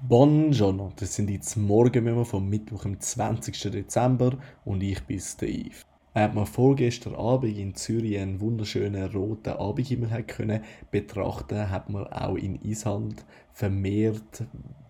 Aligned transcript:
Buongiorno, 0.00 0.92
das 0.94 1.16
sind 1.16 1.28
jetzt 1.28 1.56
Morgenmemo 1.56 2.22
vom 2.22 2.48
Mittwoch, 2.48 2.82
dem 2.82 3.00
20. 3.00 3.72
Dezember 3.72 4.38
und 4.64 4.80
ich 4.80 5.02
bin 5.02 5.18
Steve. 5.18 5.74
Während 6.14 6.36
man 6.36 6.46
vorgestern 6.46 7.16
Abend 7.16 7.58
in 7.58 7.74
Zürich 7.74 8.16
einen 8.16 8.40
wunderschönen 8.40 9.10
roten 9.10 9.54
Abendhimmel 9.54 10.22
können 10.22 10.62
betrachten, 10.92 11.68
hat 11.68 11.90
man 11.90 12.06
auch 12.06 12.36
in 12.36 12.62
Island 12.62 13.24
vermehrt 13.52 14.44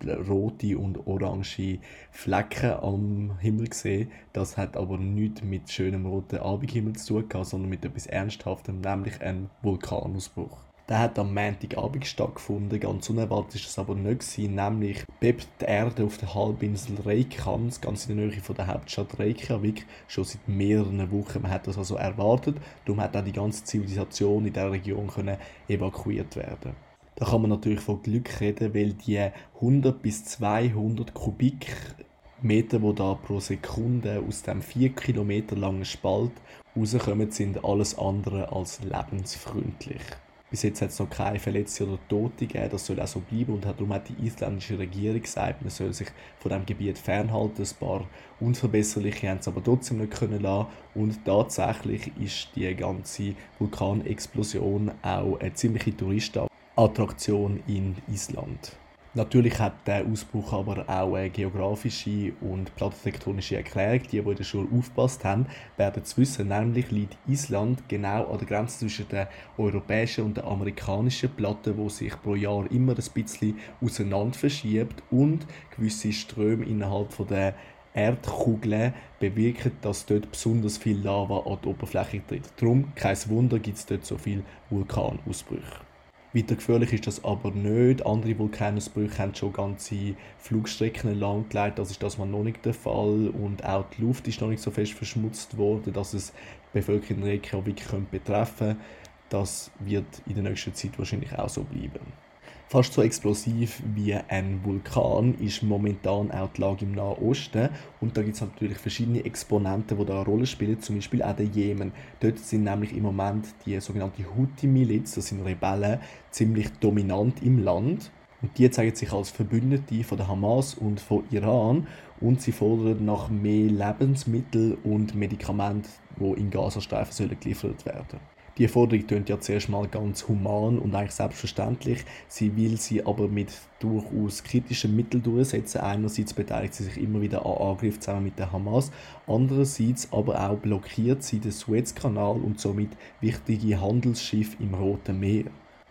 rote 0.05 0.77
und 0.77 1.07
orange 1.07 1.79
Flecken 2.11 2.73
am 2.73 3.39
Himmel 3.39 3.69
gesehen. 3.69 4.11
Das 4.31 4.57
hat 4.57 4.77
aber 4.77 4.99
nichts 4.99 5.41
mit 5.41 5.71
schönem 5.71 6.05
roten 6.05 6.37
Abendhimmel 6.37 6.93
zu 6.97 7.23
tun, 7.23 7.43
sondern 7.43 7.69
mit 7.71 7.83
etwas 7.83 8.05
Ernsthaftem, 8.05 8.79
nämlich 8.79 9.19
einem 9.21 9.49
Vulkanausbruch. 9.63 10.68
Der 10.89 10.97
hat 10.97 11.19
am 11.19 11.35
Montagabend 11.35 12.07
stattgefunden. 12.07 12.79
Ganz 12.79 13.07
unerwartet 13.11 13.55
ist 13.55 13.67
das 13.67 13.77
aber 13.77 13.93
nicht 13.93 14.21
gewesen, 14.21 14.55
nämlich 14.55 15.05
bebt 15.19 15.47
die 15.61 15.65
Erde 15.65 16.03
auf 16.03 16.17
der 16.17 16.33
Halbinsel 16.33 16.99
Reykjavik, 17.05 17.79
ganz 17.79 18.07
in 18.07 18.17
der 18.17 18.25
Nähe 18.25 18.41
von 18.41 18.55
der 18.55 18.65
Hauptstadt 18.65 19.19
Reykjavik, 19.19 19.85
schon 20.07 20.23
seit 20.23 20.47
mehreren 20.47 21.11
Wochen. 21.11 21.43
Man 21.43 21.51
hat 21.51 21.67
das 21.67 21.77
also 21.77 21.93
erwartet. 21.93 22.57
Darum 22.85 23.01
hat 23.01 23.15
auch 23.15 23.23
die 23.23 23.31
ganze 23.31 23.63
Zivilisation 23.65 24.47
in 24.47 24.53
der 24.53 24.71
Region 24.71 25.07
können 25.07 25.37
evakuiert 25.67 26.35
werden. 26.35 26.75
Da 27.13 27.25
kann 27.25 27.41
man 27.41 27.51
natürlich 27.51 27.81
von 27.81 28.01
Glück 28.01 28.39
reden, 28.41 28.73
weil 28.73 28.93
die 28.93 29.29
100 29.57 30.01
bis 30.01 30.25
200 30.25 31.13
Kubikmeter, 31.13 32.79
die 32.79 32.95
da 32.95 33.13
pro 33.13 33.39
Sekunde 33.39 34.23
aus 34.27 34.41
dem 34.41 34.63
4 34.63 34.95
Kilometer 34.95 35.55
langen 35.55 35.85
Spalt 35.85 36.31
rauskommen, 36.75 37.29
sind 37.29 37.63
alles 37.63 37.95
andere 37.99 38.51
als 38.51 38.81
lebensfreundlich. 38.81 40.01
Bis 40.49 40.63
jetzt 40.63 40.81
hat 40.81 40.89
es 40.89 40.97
noch 40.97 41.09
keine 41.09 41.39
Verletzte 41.39 41.87
oder 41.87 41.99
Tote 42.07 42.47
gegeben, 42.47 42.69
das 42.71 42.85
soll 42.85 42.99
auch 42.99 43.07
so 43.07 43.19
bleiben 43.19 43.53
und 43.53 43.65
darum 43.65 43.93
hat 43.93 44.09
die 44.09 44.25
isländische 44.25 44.79
Regierung 44.79 45.21
gesagt, 45.21 45.61
man 45.61 45.69
soll 45.69 45.93
sich 45.93 46.07
von 46.39 46.51
dem 46.51 46.65
Gebiet 46.65 46.97
fernhalten. 46.97 47.63
Ein 47.63 47.77
paar 47.79 48.07
Unverbesserliche 48.39 49.29
haben 49.29 49.37
es 49.39 49.47
aber 49.47 49.63
trotzdem 49.63 49.99
nicht 49.99 50.11
können 50.11 50.41
lassen 50.41 50.69
und 50.95 51.23
tatsächlich 51.23 52.11
ist 52.19 52.49
die 52.55 52.75
ganze 52.75 53.35
Vulkanexplosion 53.59 54.91
auch 55.03 55.39
eine 55.39 55.53
ziemliche 55.53 55.95
Touristenattraktion 55.95 57.61
in 57.67 57.95
Island. 58.11 58.75
Natürlich 59.15 59.57
hat 59.57 59.87
der 59.87 60.05
Ausbruch 60.05 60.53
aber 60.53 60.87
auch 60.87 61.15
eine 61.15 61.31
geografische 61.31 62.33
und 62.41 62.75
plattentektonische 62.75 63.55
Erklärung. 63.55 64.03
Die, 64.03 64.21
die 64.21 64.29
in 64.29 64.35
der 64.35 64.43
Schule 64.43 64.67
aufgepasst 64.71 65.25
haben, 65.25 65.47
werden 65.77 66.03
es 66.03 66.15
wissen. 66.15 66.49
Nämlich 66.49 66.91
liegt 66.91 67.17
Island 67.27 67.89
genau 67.89 68.31
an 68.31 68.37
der 68.37 68.47
Grenze 68.47 68.79
zwischen 68.79 69.07
der 69.09 69.27
europäischen 69.57 70.25
und 70.25 70.37
der 70.37 70.45
amerikanischen 70.45 71.31
Platte, 71.31 71.75
wo 71.75 71.89
sich 71.89 72.21
pro 72.21 72.35
Jahr 72.35 72.69
immer 72.69 72.91
ein 72.91 73.03
bisschen 73.15 73.57
auseinander 73.81 74.37
verschiebt 74.37 75.01
und 75.09 75.47
gewisse 75.75 76.13
Ströme 76.13 76.65
innerhalb 76.65 77.11
von 77.11 77.25
der 77.25 77.55
Erdkugeln 77.95 78.93
bewirken, 79.19 79.71
dass 79.81 80.05
dort 80.05 80.29
besonders 80.29 80.77
viel 80.77 80.99
Lava 80.99 81.51
an 81.51 81.57
die 81.63 81.67
Oberfläche 81.67 82.21
tritt. 82.27 82.43
Darum, 82.57 82.93
kein 82.93 83.17
Wunder, 83.27 83.57
gibt 83.57 83.77
es 83.77 83.87
dort 83.87 84.05
so 84.05 84.19
viele 84.19 84.43
Vulkanausbrüche. 84.69 85.88
Weiter 86.31 86.55
gefährlich 86.55 86.93
ist 86.93 87.07
das 87.07 87.23
aber 87.23 87.49
nicht. 87.49 88.05
Andere 88.05 88.37
Vulkanausbrüche 88.37 89.17
haben 89.17 89.33
schon 89.33 89.51
ganze 89.51 90.15
Flugstrecken 90.37 91.19
lahmgelegt. 91.19 91.79
Das 91.79 91.89
ist 91.89 92.03
das 92.03 92.19
mal 92.19 92.27
noch 92.27 92.43
nicht 92.43 92.63
der 92.65 92.75
Fall. 92.75 93.29
Und 93.29 93.65
auch 93.65 93.85
die 93.97 94.03
Luft 94.03 94.27
ist 94.27 94.39
noch 94.39 94.49
nicht 94.49 94.61
so 94.61 94.69
fest 94.69 94.93
verschmutzt 94.93 95.57
worden, 95.57 95.91
dass 95.91 96.13
es 96.13 96.31
die 96.31 96.79
Bevölkerung 96.79 97.23
in 97.23 97.29
Reykjavik 97.29 97.83
betreffen 98.11 98.67
könnte. 98.67 98.81
Das 99.29 99.71
wird 99.79 100.05
in 100.27 100.35
der 100.35 100.43
nächsten 100.43 100.73
Zeit 100.75 100.97
wahrscheinlich 100.99 101.37
auch 101.37 101.49
so 101.49 101.63
bleiben. 101.63 102.28
Fast 102.71 102.93
so 102.93 103.01
explosiv 103.01 103.81
wie 103.95 104.13
ein 104.13 104.63
Vulkan 104.63 105.33
ist 105.39 105.63
momentan 105.63 106.29
auch 106.29 106.49
die 106.53 106.61
Lage 106.61 106.85
im 106.85 106.91
Nahen 106.91 107.17
Osten. 107.17 107.69
Und 107.99 108.15
da 108.15 108.21
gibt 108.21 108.35
es 108.35 108.41
natürlich 108.41 108.77
verschiedene 108.77 109.25
Exponenten, 109.25 109.97
die 109.97 110.05
da 110.05 110.17
eine 110.17 110.25
Rolle 110.25 110.45
spielen, 110.45 110.79
zum 110.79 110.97
Beispiel 110.97 111.23
auch 111.23 111.35
der 111.35 111.47
Jemen. 111.47 111.93
Dort 112.19 112.37
sind 112.37 112.65
nämlich 112.65 112.95
im 112.95 113.01
Moment 113.01 113.47
die 113.65 113.79
sogenannte 113.79 114.23
Houthi-Miliz, 114.23 115.15
das 115.15 115.29
sind 115.29 115.43
Rebellen, 115.43 115.99
ziemlich 116.29 116.69
dominant 116.79 117.41
im 117.41 117.57
Land. 117.57 118.11
Und 118.43 118.55
die 118.59 118.69
zeigen 118.69 118.95
sich 118.95 119.11
als 119.11 119.31
Verbündete 119.31 120.03
von 120.03 120.19
der 120.19 120.27
Hamas 120.27 120.75
und 120.75 120.99
von 120.99 121.23
Iran 121.31 121.87
und 122.21 122.39
sie 122.39 122.51
fordern 122.51 123.03
nach 123.03 123.29
mehr 123.29 123.65
Lebensmitteln 123.65 124.77
und 124.83 125.15
Medikamenten, 125.15 125.89
die 126.19 126.39
in 126.39 126.51
Gazastreifen 126.51 127.35
geliefert 127.39 127.83
werden 127.87 128.05
sollen. 128.11 128.38
Die 128.59 128.67
Forderung 128.67 129.07
klingt 129.07 129.29
ja 129.29 129.39
zuerst 129.39 129.69
mal 129.69 129.87
ganz 129.87 130.27
human 130.27 130.79
und 130.79 130.93
eigentlich 130.93 131.13
selbstverständlich. 131.13 132.03
Sie 132.27 132.57
will 132.57 132.75
sie 132.77 133.05
aber 133.05 133.29
mit 133.29 133.53
durchaus 133.79 134.43
kritischen 134.43 134.97
Mitteln 134.97 135.23
durchsetzen. 135.23 135.79
Einerseits 135.79 136.33
beteiligt 136.33 136.73
sie 136.73 136.83
sich 136.83 136.97
immer 137.01 137.21
wieder 137.21 137.45
an 137.45 137.53
Angriffen 137.53 138.01
zusammen 138.01 138.25
mit 138.25 138.37
der 138.37 138.51
Hamas, 138.51 138.91
andererseits 139.27 140.11
aber 140.11 140.49
auch 140.49 140.57
blockiert 140.57 141.23
sie 141.23 141.39
den 141.39 141.51
Suezkanal 141.51 142.35
und 142.35 142.59
somit 142.59 142.89
wichtige 143.21 143.79
Handelsschiffe 143.79 144.57
im 144.59 144.73
Roten 144.73 145.17
Meer. 145.21 145.45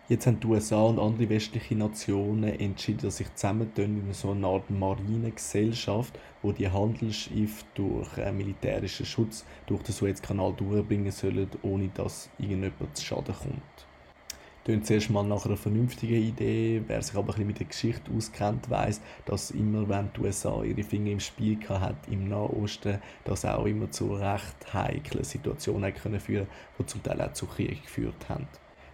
Jetzt 0.09 0.25
haben 0.25 0.39
die 0.39 0.47
USA 0.47 0.81
und 0.81 0.97
andere 0.97 1.29
westliche 1.29 1.75
Nationen 1.75 2.59
entschieden, 2.59 3.01
dass 3.03 3.17
sich 3.17 3.31
zusammentun 3.35 4.07
in 4.07 4.11
so 4.11 4.31
eine 4.31 4.47
Art 4.47 4.67
Marinegesellschaft, 4.71 6.17
wo 6.41 6.51
die 6.51 6.67
Handelsschiffe 6.67 7.63
durch 7.75 8.17
äh, 8.17 8.31
militärischen 8.31 9.05
Schutz 9.05 9.45
durch 9.67 9.83
den 9.83 9.93
Suezkanal 9.93 10.51
durchbringen 10.53 11.11
sollen, 11.11 11.47
ohne 11.61 11.89
dass 11.89 12.31
irgendjemand 12.39 12.97
zu 12.97 13.05
Schaden 13.05 13.35
kommt. 13.35 13.61
Klingt 14.65 14.87
zuerst 14.87 15.11
mal 15.11 15.23
nach 15.23 15.45
einer 15.45 15.57
vernünftigen 15.57 16.23
Idee. 16.23 16.81
Wer 16.87 17.03
sich 17.03 17.13
aber 17.15 17.25
ein 17.25 17.27
bisschen 17.27 17.47
mit 17.47 17.59
der 17.59 17.67
Geschichte 17.67 18.11
auskennt, 18.11 18.67
weiß, 18.67 19.01
dass 19.27 19.51
immer, 19.51 19.87
wenn 19.89 20.09
die 20.13 20.21
USA 20.21 20.63
ihre 20.63 20.81
Finger 20.81 21.11
im 21.11 21.19
Spiel 21.19 21.59
hat 21.69 22.07
im 22.09 22.27
Nahen 22.27 22.49
Osten, 22.49 22.97
das 23.25 23.45
auch 23.45 23.67
immer 23.67 23.91
zu 23.91 24.15
recht 24.15 24.73
heiklen 24.73 25.23
Situationen 25.23 25.93
können 25.93 26.19
führen, 26.19 26.47
die 26.79 26.85
zum 26.87 27.03
Teil 27.03 27.21
auch 27.21 27.33
zu 27.33 27.45
Krieg 27.45 27.83
geführt 27.83 28.27
haben. 28.27 28.47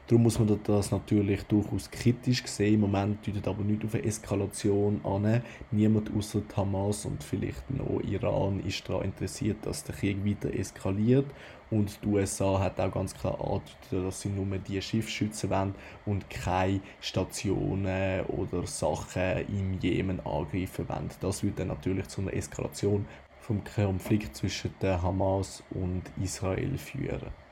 Darum 0.08 0.22
muss 0.22 0.38
man 0.38 0.60
das 0.64 0.92
natürlich 0.92 1.42
durchaus 1.46 1.90
kritisch 1.90 2.46
sehen. 2.46 2.76
Im 2.76 2.82
Moment 2.82 3.26
deutet 3.26 3.48
aber 3.48 3.64
nicht 3.64 3.84
auf 3.84 3.96
eine 3.96 4.04
Eskalation 4.04 5.02
an. 5.04 5.42
Niemand 5.72 6.16
außer 6.16 6.44
Hamas 6.56 7.06
und 7.06 7.24
vielleicht 7.24 7.72
noch 7.72 8.02
Iran 8.02 8.60
ist 8.60 8.88
daran 8.88 9.06
interessiert, 9.06 9.66
dass 9.66 9.84
der 9.84 9.96
Krieg 9.96 10.24
weiter 10.24 10.54
eskaliert. 10.54 11.26
Und 11.72 12.04
die 12.04 12.08
USA 12.08 12.60
hat 12.60 12.80
auch 12.80 12.92
ganz 12.92 13.16
klar 13.16 13.40
angedeutet, 13.42 13.76
dass 13.90 14.22
sie 14.22 14.30
nur 14.30 14.46
die 14.60 14.80
Schiffe 14.80 15.10
schützen 15.10 15.50
wollen 15.50 15.74
und 16.06 16.30
keine 16.30 16.82
Stationen 17.02 18.26
oder 18.28 18.68
Sachen 18.68 19.48
im 19.48 19.80
Jemen 19.80 20.20
angreifen 20.20 20.88
wollen. 20.88 21.10
Das 21.20 21.42
würde 21.42 21.56
dann 21.56 21.70
natürlich 21.70 22.10
zu 22.10 22.22
einer 22.22 22.34
Eskalation 22.36 23.08
vom 23.40 23.64
Konflikt 23.64 24.36
zwischen 24.36 24.72
der 24.84 25.02
Hamas 25.02 25.64
und 25.72 26.04
Israel 26.22 26.78
führen. 26.78 27.45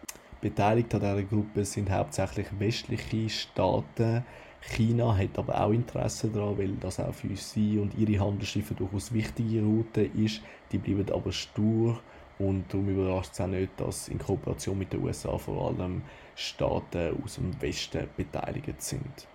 Beteiligt 0.43 0.93
an 0.93 0.99
dieser 0.99 1.23
Gruppe 1.23 1.63
sind 1.63 1.89
hauptsächlich 1.89 2.47
westliche 2.59 3.29
Staaten. 3.29 4.25
China 4.59 5.17
hat 5.17 5.39
aber 5.39 5.63
auch 5.63 5.71
Interesse 5.71 6.27
daran, 6.27 6.57
weil 6.57 6.73
das 6.81 6.99
auch 6.99 7.13
für 7.13 7.33
sie 7.37 7.79
und 7.79 7.97
ihre 7.97 8.19
Handelsschiffe 8.19 8.73
durchaus 8.73 9.13
wichtige 9.13 9.61
Route 9.61 10.01
ist. 10.01 10.41
Die 10.73 10.79
bleiben 10.79 11.09
aber 11.13 11.31
stur 11.31 11.97
und 12.39 12.65
darum 12.67 12.89
überrascht 12.89 13.31
es 13.31 13.39
auch 13.39 13.47
nicht, 13.47 13.71
dass 13.77 14.09
in 14.09 14.19
Kooperation 14.19 14.77
mit 14.77 14.91
den 14.91 15.05
USA 15.05 15.37
vor 15.37 15.69
allem 15.69 16.01
Staaten 16.35 17.23
aus 17.23 17.35
dem 17.35 17.61
Westen 17.61 18.09
beteiligt 18.17 18.81
sind. 18.81 19.27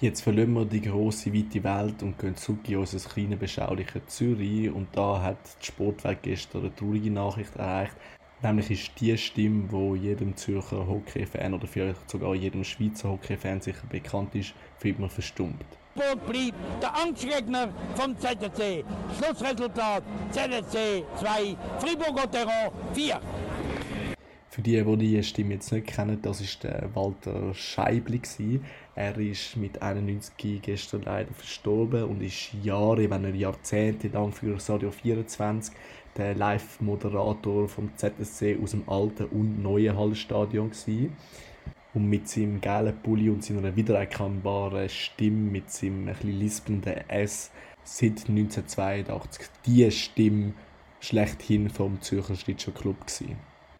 Jetzt 0.00 0.22
verlassen 0.22 0.54
wir 0.54 0.64
die 0.64 0.80
große 0.80 1.32
weite 1.32 1.62
Welt 1.62 2.02
und 2.02 2.18
gehen 2.18 2.34
zurück 2.34 2.68
in 2.68 2.78
unser 2.78 3.08
kleines, 3.08 3.38
beschauliches 3.38 4.02
Zürich. 4.08 4.68
Und 4.72 4.88
da 4.96 5.22
hat 5.22 5.38
die 5.62 5.66
Sportwelt 5.66 6.22
gestern 6.22 6.62
eine 6.62 6.74
traurige 6.74 7.12
Nachricht 7.12 7.54
erreicht. 7.54 7.94
Nämlich 8.42 8.70
ist 8.70 9.00
die 9.00 9.16
Stimme, 9.16 9.64
wo 9.70 9.94
jedem 9.94 10.36
Zürcher 10.36 10.86
Hockey-Fan 10.86 11.54
oder 11.54 11.66
vielleicht 11.66 12.10
sogar 12.10 12.34
jedem 12.34 12.64
Schweizer 12.64 13.08
Hockey-Fan 13.08 13.60
sicher 13.62 13.86
bekannt 13.88 14.34
ist, 14.34 14.54
für 14.78 14.90
immer 14.90 15.08
verstummt. 15.08 15.64
Sport 15.96 16.26
blieb 16.26 16.54
der 16.82 16.94
Angstgegner 16.94 17.68
vom 17.94 18.14
ZSC. 18.18 18.84
Schlussresultat 19.18 20.02
ZSC 20.30 21.04
2, 21.16 21.56
Fribourg 21.78 22.30
Terrain 22.30 22.70
4. 22.92 23.20
Für 24.56 24.62
die, 24.62 24.82
die 24.82 24.96
die 24.96 25.22
Stimme 25.22 25.52
jetzt 25.52 25.70
nicht 25.70 25.86
kennen, 25.86 26.18
das 26.22 26.40
ist 26.40 26.64
der 26.64 26.88
Walter 26.94 27.52
Scheibli. 27.52 28.22
Er 28.94 29.18
ist 29.18 29.54
mit 29.54 29.82
91 29.82 30.62
gestern 30.62 31.02
leider 31.02 31.34
verstorben 31.34 32.04
und 32.04 32.22
ist 32.22 32.54
Jahre, 32.62 33.10
wenn 33.10 33.20
nicht 33.20 33.36
Jahrzehnte 33.36 34.08
lang 34.08 34.32
für 34.32 34.56
Radio 34.66 34.90
24 34.90 35.74
der 36.16 36.34
Live-Moderator 36.36 37.68
vom 37.68 37.90
ZSC 37.96 38.56
aus 38.62 38.70
dem 38.70 38.88
alten 38.88 39.26
und 39.26 39.62
neuen 39.62 39.94
Hallstadion 39.94 40.70
gewesen. 40.70 41.14
Und 41.92 42.08
mit 42.08 42.26
seinem 42.26 42.62
gelben 42.62 42.96
Pulli 43.02 43.28
und 43.28 43.44
seiner 43.44 43.76
wiedererkennbaren 43.76 44.88
Stimme, 44.88 45.50
mit 45.50 45.70
seinem 45.70 46.08
etwas 46.08 46.24
lispelnden 46.24 46.96
S, 47.08 47.50
seit 47.84 48.26
1982 48.26 49.48
die 49.66 49.90
Stimme 49.90 50.54
schlechthin 51.00 51.68
vom 51.68 52.00
Zürcher 52.00 52.36
Schlittschuh 52.36 52.72
Club 52.72 53.06
gewesen. 53.06 53.36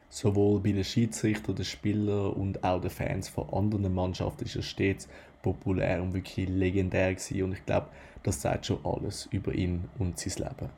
Sowohl 0.08 0.60
bei 0.60 0.72
den 0.72 0.84
Schiedsrichtern, 0.84 1.56
den 1.56 1.64
Spielern 1.64 2.32
und 2.32 2.64
auch 2.64 2.80
den 2.80 2.90
Fans 2.90 3.28
von 3.28 3.48
anderen 3.50 3.94
Mannschaften 3.94 4.44
ist 4.44 4.56
er 4.56 4.62
stets 4.62 5.08
populär 5.42 6.02
und 6.02 6.14
wirklich 6.14 6.48
legendär 6.48 7.14
gewesen. 7.14 7.42
Und 7.42 7.52
ich 7.52 7.66
glaube, 7.66 7.88
Das 8.26 8.42
sagt 8.42 8.66
schon 8.66 8.84
alles 8.84 9.28
über 9.30 9.54
ihn 9.54 9.84
und 10.00 10.18
sein 10.18 10.32
Leben. 10.44 10.68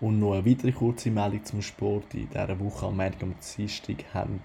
Und 0.00 0.18
noch 0.18 0.32
eine 0.32 0.46
weitere 0.46 0.72
kurze 0.72 1.10
Meldung 1.10 1.44
zum 1.44 1.60
Sport. 1.60 2.14
In 2.14 2.30
dieser 2.30 2.58
Woche 2.58 2.86
am 2.86 2.96
Montag 2.96 3.22
und 3.22 3.36
Dienstag 3.58 3.96
haben 4.14 4.40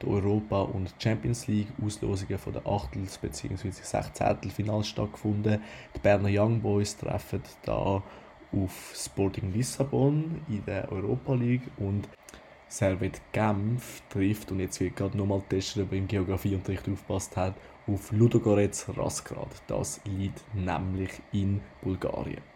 die 0.00 0.06
Europa- 0.06 0.62
und 0.62 0.94
Champions 1.00 1.48
League 1.48 1.72
Auslosungen 1.84 2.38
von 2.38 2.52
der 2.52 2.64
Achtels- 2.68 3.18
bzw. 3.18 3.72
16. 3.72 4.50
Final 4.52 4.84
stattgefunden. 4.84 5.60
Die 5.96 5.98
Berner 5.98 6.28
Young 6.30 6.60
Boys 6.60 6.96
treffen 6.96 7.42
da 7.64 8.00
auf 8.52 8.92
Sporting 8.94 9.52
Lissabon 9.52 10.40
in 10.48 10.64
der 10.64 10.90
Europa 10.92 11.34
League 11.34 11.68
und 11.78 12.08
Servet 12.72 13.20
Genf 13.32 14.02
trifft, 14.08 14.50
und 14.50 14.58
jetzt 14.60 14.80
wird 14.80 14.96
gerade 14.96 15.14
nochmal 15.18 15.42
er 15.50 15.92
im 15.92 16.08
Geografieunterricht 16.08 16.88
aufgepasst 16.88 17.36
hat, 17.36 17.54
auf 17.86 18.10
Ludogorets 18.12 18.86
Rasgrad. 18.96 19.50
Das 19.66 20.00
liegt 20.06 20.42
nämlich 20.54 21.10
in 21.32 21.60
Bulgarien. 21.82 22.51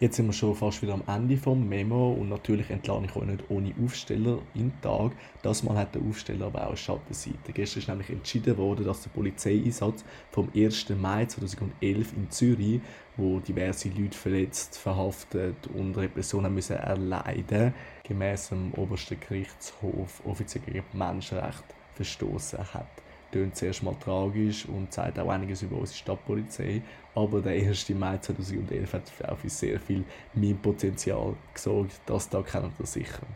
Jetzt 0.00 0.14
sind 0.14 0.26
wir 0.26 0.32
schon 0.32 0.54
fast 0.54 0.80
wieder 0.80 0.94
am 0.94 1.02
Ende 1.08 1.36
vom 1.36 1.68
Memo 1.68 2.12
und 2.12 2.28
natürlich 2.28 2.70
entlade 2.70 3.06
ich 3.06 3.16
euch 3.16 3.26
nicht 3.26 3.42
ohne 3.48 3.74
Aufsteller 3.84 4.38
im 4.54 4.70
Tag. 4.80 5.10
Das 5.42 5.64
Mal 5.64 5.76
hat 5.76 5.96
der 5.96 6.02
Aufsteller 6.02 6.46
aber 6.46 6.62
auch 6.62 6.68
eine 6.68 6.76
Schattenseite. 6.76 7.52
Gestern 7.52 7.80
ist 7.80 7.88
nämlich 7.88 8.10
entschieden 8.10 8.56
worden, 8.58 8.84
dass 8.84 9.02
der 9.02 9.10
Polizeieinsatz 9.10 10.04
vom 10.30 10.50
1. 10.54 10.90
Mai 10.90 11.26
2011 11.26 12.12
in 12.12 12.30
Zürich, 12.30 12.80
wo 13.16 13.40
diverse 13.40 13.88
Leute 13.88 14.16
verletzt, 14.16 14.78
verhaftet 14.78 15.66
und 15.74 15.96
Repressionen 15.96 16.54
müssen 16.54 16.76
erleiden, 16.76 17.74
gemäß 18.04 18.50
dem 18.50 18.74
obersten 18.74 19.18
Gerichtshof 19.18 20.22
offiziell 20.24 20.62
gegen 20.64 20.84
Menschenrechte 20.92 21.74
verstoßen 21.96 22.72
hat 22.72 22.86
tönt 23.32 23.56
zuerst 23.56 23.82
mal 23.82 23.94
tragisch 23.94 24.66
und 24.66 24.92
zeigt 24.92 25.18
auch 25.18 25.28
einiges 25.28 25.62
über 25.62 25.76
unsere 25.76 25.98
Stadtpolizei. 25.98 26.82
Aber 27.14 27.40
der 27.40 27.52
1. 27.52 27.90
Mai 27.90 28.18
2011 28.18 28.92
hat 28.92 29.02
auch 29.28 29.38
für 29.38 29.48
sehr 29.48 29.80
viel 29.80 30.04
Meme-Potenzial 30.34 31.34
gesorgt. 31.52 32.00
Das 32.06 32.28
da 32.28 32.42
kennt 32.42 32.78
ihr 32.78 32.86
sicher. 32.86 33.26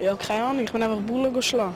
Ja, 0.00 0.14
keine 0.14 0.44
Ahnung, 0.44 0.64
ich 0.64 0.72
bin 0.72 0.82
einfach 0.82 1.00
Bullen 1.00 1.42
schlagen. 1.42 1.74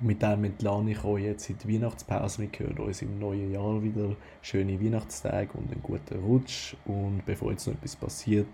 Mit 0.00 0.20
dem 0.20 0.44
entlade 0.44 0.90
ich 0.90 1.04
euch 1.04 1.22
jetzt 1.22 1.48
in 1.48 1.58
die 1.58 1.74
Weihnachtspause. 1.74 2.42
Wir 2.42 2.50
hören 2.58 2.78
uns 2.78 3.02
im 3.02 3.20
neuen 3.20 3.52
Jahr 3.52 3.80
wieder. 3.82 4.16
Schöne 4.42 4.80
Weihnachtstage 4.80 5.50
und 5.54 5.70
einen 5.70 5.80
guten 5.80 6.18
Rutsch. 6.18 6.74
Und 6.84 7.22
bevor 7.24 7.52
jetzt 7.52 7.68
noch 7.68 7.74
etwas 7.74 7.94
passiert, 7.94 8.48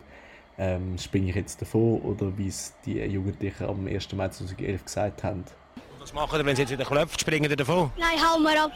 ähm, 0.58 0.98
springe 0.98 1.30
ich 1.30 1.36
jetzt 1.36 1.62
davor 1.62 2.04
oder 2.04 2.36
wie 2.36 2.48
es 2.48 2.74
die 2.84 2.98
Jugendlichen 2.98 3.64
am 3.64 3.86
1. 3.86 4.12
Mai 4.12 4.28
2011 4.28 4.84
gesagt 4.84 5.24
haben. 5.24 5.44
Was 6.08 6.14
machen 6.14 6.40
ihr, 6.40 6.46
wenn 6.46 6.54
es 6.54 6.58
jetzt 6.58 6.70
wieder 6.70 6.86
klopft? 6.86 7.20
Springen 7.20 7.50
ihr 7.50 7.56
davon? 7.56 7.90
Nein, 7.98 8.16
hau 8.18 8.38
mal 8.38 8.56
ab. 8.56 8.72